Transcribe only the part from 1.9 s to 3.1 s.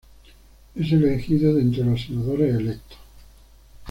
senadores electos.